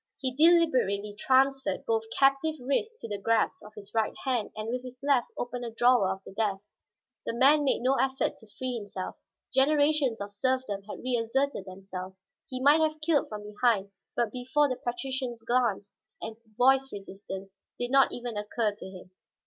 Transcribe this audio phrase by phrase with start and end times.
[0.17, 4.81] He deliberately transferred both captive wrists to the grasp of his right hand and with
[4.83, 6.73] his left opened a drawer of the desk.
[7.27, 9.17] The man made no effort to free himself.
[9.53, 14.75] Generations of serfdom had reasserted themselves; he might have killed from behind, but before the
[14.75, 19.11] patrician's glance and voice resistance did not even occur to him.